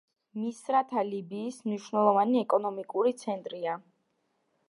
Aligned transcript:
მისრათა 0.43 1.03
ლიბიის 1.09 1.59
მნიშვნელოვანი 1.67 2.41
ეკონომიკური 2.41 3.15
ცენტრია. 3.23 3.79